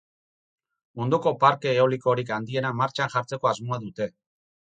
Munduko 1.01 1.33
parke 1.43 1.73
eolikorik 1.81 2.33
handiena 2.39 2.73
martxan 2.81 3.13
jartzeko 3.19 3.53
asmoa 3.53 3.81
dute. 3.87 4.11